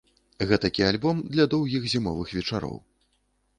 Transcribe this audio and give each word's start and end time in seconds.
Гэтакі 0.51 0.85
альбом 0.91 1.21
для 1.35 1.45
доўгіх 1.53 1.87
зімовых 1.95 2.35
вечароў. 2.41 2.77